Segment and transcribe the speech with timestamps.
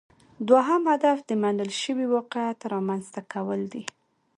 [0.47, 3.83] دوهم هدف د منل شوي واقعیت رامینځته کول دي